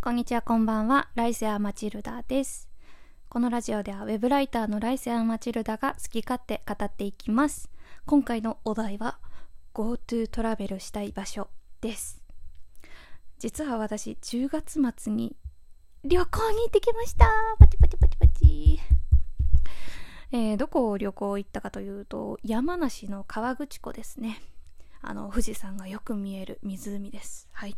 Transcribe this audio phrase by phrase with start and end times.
[0.00, 1.08] こんにちは、こんばんは。
[1.16, 2.68] ライセア・マチルダです。
[3.28, 7.68] このラジオでは、ウェブライターのライセア・マチルダが好き勝手語っていきます。
[8.06, 9.18] 今回のお題は、
[9.74, 11.48] GoTo トラベルしたい場所
[11.80, 12.22] です。
[13.40, 15.34] 実は私、10月末に
[16.04, 17.26] 旅行に行ってきました
[17.58, 18.80] パチパチパチパチ
[20.30, 24.40] えーどこを旅行行ったかというと、山梨の河口湖ですね。
[25.02, 27.48] あの、富士山がよく見える湖です。
[27.50, 27.76] はい。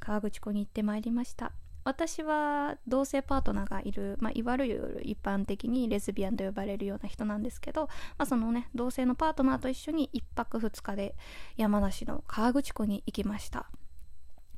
[0.00, 1.52] 河口湖に行ってまいりました。
[1.84, 7.86] 私は同性パートナーがいる、まあ、いわゆる一般的にレズビアンと呼ばれるような人なんですけど、
[8.18, 11.14] まあ、そのね同性のパートナーと一緒に1泊2日で
[11.56, 13.70] 山梨の河口湖に行きました。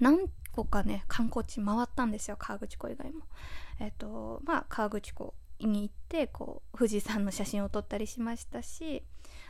[0.00, 3.22] 何個かね観光地回ったんですよ河口湖以外も。
[3.80, 9.02] えっ、とまあ河口湖に行ってこう富士山の写真を撮ったりしましたし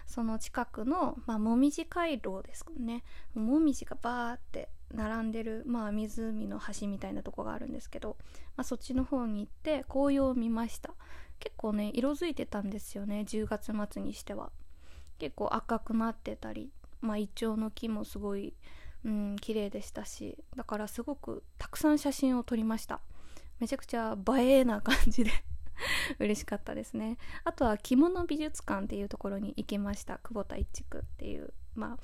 [0.06, 3.04] その近くの、まあ、もみじ回廊ですね。
[3.34, 8.16] もみじがバーって並んでる、まあ、湖の端みたいなとこがあるんですけど、
[8.56, 10.94] まあ、そっちの方に行って紅葉を見ました。
[11.40, 14.50] 結構ね色づいてたんですよね10月末にしては。
[15.18, 18.54] 結構赤くなってたり、まあ、イチョウの木もすごい
[19.04, 23.00] うん綺麗でしたしだからすごくたくさん写真を撮りました。
[23.60, 25.30] めちゃくちゃ映えな感じで
[26.18, 27.18] 嬉しかったですね。
[27.44, 30.18] あとは着物美術館っていうところに行きました。
[30.18, 31.52] 久保田一地区っていう。
[31.74, 31.98] ま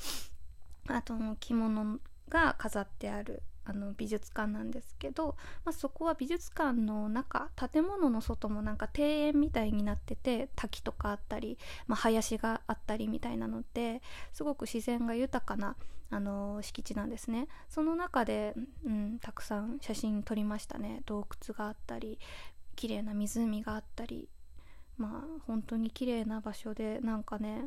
[0.88, 2.00] ああとの着物
[2.30, 14.00] が飾ってあるあの美術館なんですけど、まあ、そこは美術館の中建物の外もなんか庭園みたいになってて滝とかあったり、まあ、林があったりみたいなので
[14.32, 15.76] すごく自然が豊かな
[16.10, 17.46] あの敷地なんですね。
[17.68, 21.02] その中で、うん、たくさん写真撮りましたね。
[21.06, 22.18] 洞窟があったり
[22.74, 24.28] 綺麗な湖があったり
[24.96, 27.66] まあ本当に綺麗な場所でなんかね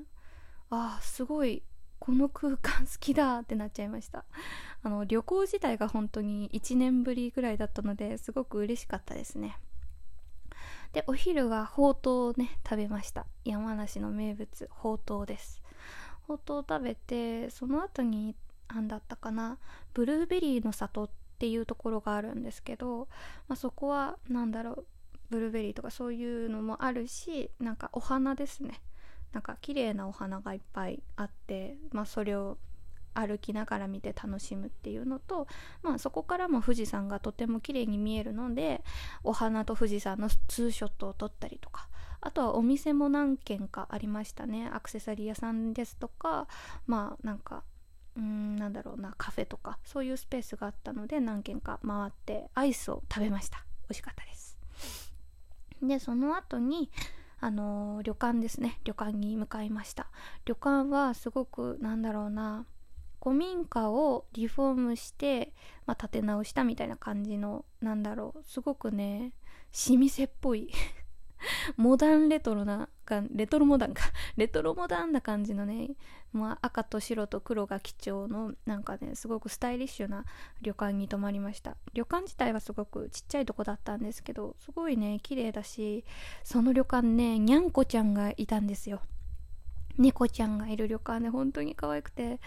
[0.70, 1.64] ああすごい
[2.04, 4.26] この空間好きだってなっちゃいました。
[4.84, 9.58] あの旅行自体が本当に1年ぶりぐらいだったのですごく嬉しかったですね。
[10.92, 13.26] でお昼はほうとうをね食べました。
[13.46, 15.64] 山梨の名物ほうとうです。
[16.28, 18.36] ほうとうを食べてその後に
[18.68, 19.58] 何だったかな
[19.94, 23.08] ブルーベリーの里っていうところがあるんですけど、
[23.48, 24.86] まあ、そこは何だろう
[25.30, 28.82] ブルーベリーとかそういうのもあるしなんかお花ですね。
[29.34, 32.58] なんか綺麗なお花がいっぱいあって、まあ、それを
[33.14, 35.48] 歩きながら見て楽しむっていうのと、
[35.82, 38.84] まあ、そこからも富士山がとても綺麗に見えるので
[39.24, 41.88] お花と富士山のツーショットを撮ったりとか
[42.22, 44.70] あとはお店も何軒かありましたね。
[44.74, 46.48] アクセサリー屋さんですとか
[46.88, 47.64] まあなんか
[48.16, 53.66] うんなんだろうなカフェとかそういうスペースがあったので何軒か回ってアイスを食べました。
[53.84, 54.58] 美味しかったです。
[55.82, 56.90] でその後に
[57.44, 58.80] あの旅館ですね。
[58.86, 60.08] 旅館に向かいました。
[60.46, 62.66] 旅館はすごくなんだろうな。
[63.22, 65.54] 古民家をリフォームして、
[65.86, 68.44] まあ、建て直したみたいな感じのなんだろう。
[68.46, 69.34] すごくね
[69.90, 70.72] 老舗っぽい。
[71.78, 72.90] モダンレトロな
[73.34, 74.04] レトロモダンか。
[74.38, 75.92] レトロモダンな感じのね、
[76.32, 80.26] まあ、赤と白と黒が基調のなんかねすごくスタイリッシュな
[80.62, 81.78] 旅館に泊まりました。
[81.94, 86.06] 旅館自体はすごくちっちゃいとこだったんですけどすごいね綺麗だし
[86.44, 89.02] その旅館ねにゃんこちゃんがいたんですよ。
[89.98, 92.40] 猫ちゃんがいる旅館で本当に可愛くて。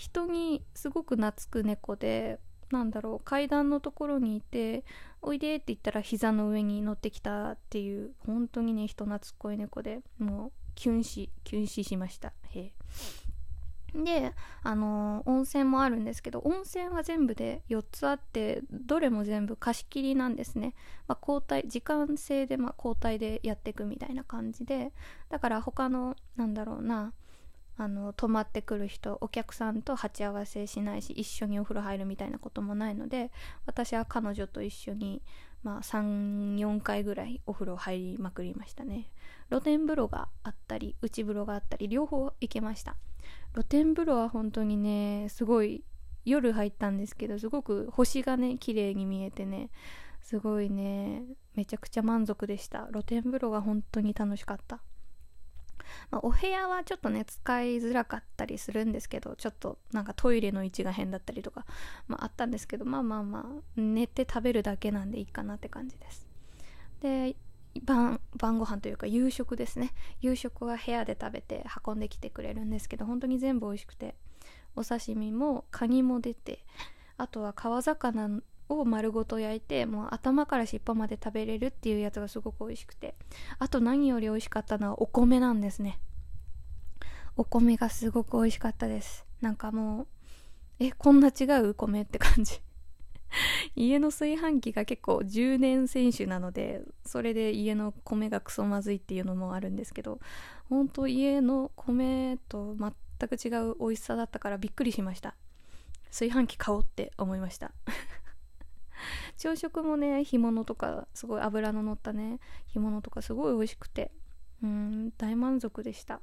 [0.00, 2.40] 人にすごく懐く猫で
[2.70, 4.84] なんだろう階段のところにいて
[5.22, 12.72] 「おいで」って言ったら膝の上に乗ってきたっていう本当にね人懐っこい猫でもうキュン死キュン死しましたへえ。
[13.92, 20.74] であのー温泉もあるんですけど温泉は全部で4つあってどれも全部貸し切りなんですね、
[21.08, 24.92] まあ、交代時間制で、まあ、交代でやっていくみたいな感じで
[25.28, 27.12] だから他のなんだろうな
[27.80, 33.30] あの泊まってくる人お客さんと鉢合わせしないし一緒にお風呂入るみたいなこともないので
[33.64, 35.22] 私は彼女と一緒に、
[35.62, 39.08] まあ、34回ぐらいお風呂入りまくりましたね。
[39.48, 42.96] 露天風呂があったり内風呂があったり両方行けました。
[43.54, 45.82] 露天風呂は本当にねすごい
[46.26, 49.70] 夜入ったんですけどすごく星がね綺麗に見えてね
[50.20, 51.22] すごいね
[51.54, 52.88] めちゃくちゃ満足でした。
[52.92, 54.82] 露天風呂が本当に楽しかった。
[56.10, 61.66] まあ、お部屋はちょっとね使いづらかったりするんですけどちょっとなんかトイレの位置が変だったりとか、
[62.08, 66.26] まあ、あったんですけどまあまあまあ寝て食べるだけなんでいいかなって感じです。
[67.00, 67.36] で
[67.82, 69.92] 晩晩ご飯というか夕食ですね。
[70.20, 74.16] 夕食は部屋で食べて運んできてくれるんですけど本当に全部美味しくて
[74.76, 76.64] お刺身もカニも出て
[77.16, 78.40] あとは川魚
[78.70, 83.14] を丸ごと焼いてもう頭から尻尾まで食べれるっていうやつがすごく美味しくて。
[83.58, 85.98] あと何より美味しかったのはお米なんですね。
[87.36, 89.26] お米がすごく美味しかったです。
[89.40, 90.06] なんかもう
[90.78, 92.60] えこんな違う米って感じ。
[93.76, 100.20] 家の炊飯器が結構10年選手なのでそれで家の米がクソまずいっていうのもあるんですけど
[100.68, 105.34] ほんと家の米と全く違う美味しさだったからびっくりしました。
[106.10, 107.72] 炊飯器買おうって思いました。
[109.40, 112.38] 朝食もね干物とかすごい油の乗ったね。
[112.68, 114.12] 干物とかすごい美味しくて。
[114.62, 116.20] うん大満足でした。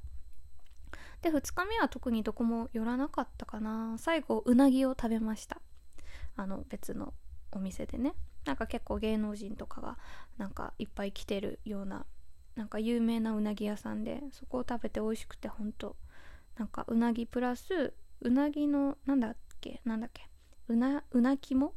[1.23, 3.95] で2日目は特にどこも寄らなかったかな。
[3.97, 5.59] 最後うなぎを食べました。
[6.35, 7.15] あの別の
[7.51, 8.13] お店でね。
[8.45, 9.97] なんか結構芸能人とかが
[10.37, 12.05] なんかいっぱい来てるような
[12.55, 15.95] なんか有名なうなぎ屋さんでそこを食べて美味しくてほんと
[16.57, 20.27] なんかうなぎプラスうなぎのなんだっけなんだっけ。
[20.67, 21.73] うなうな肝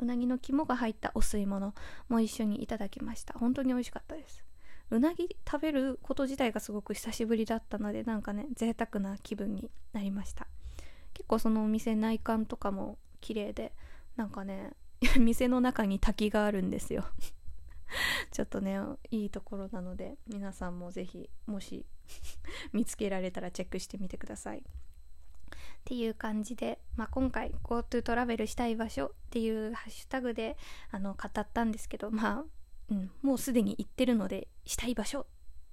[0.00, 1.74] うなぎの肝が入ったお吸い物
[2.08, 3.34] も一緒にいただきました。
[3.38, 4.44] 本当に美味しかったです。
[4.90, 10.46] うなぎ食べること自体がすごく久しぶりだったのでなんかね贅沢な気分になりました。
[11.14, 13.72] 結構そのお店内観とかも綺麗で
[14.16, 14.72] なんかね
[15.18, 17.04] 店の中に滝があるんですよ。
[18.30, 18.78] ちょっとね
[19.10, 21.86] いいところなので皆さんも是非もし
[22.72, 24.62] 見つけられたらチェックしてみてください。
[25.88, 30.58] っていう感じで、まあ、今回 GoTo トラベルしたい場所っていうハッシュタグで
[30.90, 32.44] あの語ったんですけどまあ、
[32.90, 35.24] うん、もうすでに行ってるのでしたい場所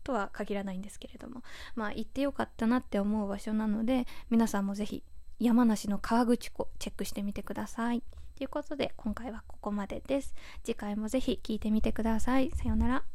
[0.06, 1.44] とは限らないんですけれども
[1.75, 5.03] まあ行ってよかったなって思う場所なので皆さんも是非
[5.38, 8.01] 山梨の河口湖チェックしてみてください。
[8.38, 10.33] ということで今回はここまでです。
[10.63, 12.51] 次回もぜひ聴いてみてください。
[12.51, 13.14] さようなら。